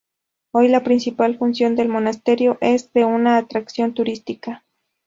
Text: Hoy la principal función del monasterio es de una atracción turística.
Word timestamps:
Hoy 0.51 0.67
la 0.67 0.83
principal 0.83 1.37
función 1.37 1.75
del 1.75 1.87
monasterio 1.87 2.57
es 2.59 2.91
de 2.91 3.05
una 3.05 3.37
atracción 3.37 3.93
turística. 3.93 4.65